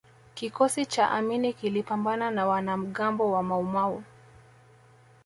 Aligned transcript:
kikosi 0.33 0.85
cha 0.85 1.09
amini 1.11 1.53
kilipambana 1.53 2.31
na 2.31 2.47
wanamgambo 2.47 3.31
wa 3.31 3.43
maumau 3.43 4.03